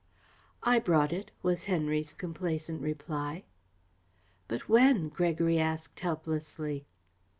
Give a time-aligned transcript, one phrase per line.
[0.63, 3.43] "I brought it," was Henry's complacent reply.
[4.47, 6.87] "But when?" Gregory asked helplessly.